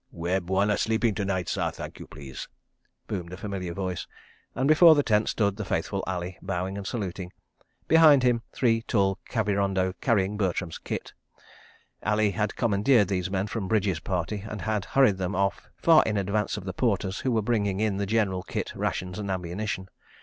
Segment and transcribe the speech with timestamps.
[0.09, 2.47] "Where Bwana sleeping to night, sah, thank you, please?"
[3.05, 4.07] boomed a familiar voice,
[4.55, 9.93] and before the tent stood the faithful Ali, bowing and saluting—behind him three tall Kavirondo
[10.01, 11.13] carrying Bertram's kit.
[12.01, 16.17] Ali had commandeered these men from Bridges' party, and had hurried them off far in
[16.17, 19.87] advance of the porters who were bringing in the general kit, rations, and ammunition.